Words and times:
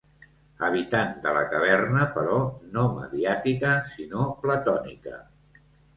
Habitant 0.67 1.11
de 1.25 1.33
la 1.35 1.43
caverna, 1.51 2.07
però 2.15 2.39
no 2.77 2.85
mediàtica 2.95 3.75
sinó 3.91 4.25
platònica. 4.47 5.21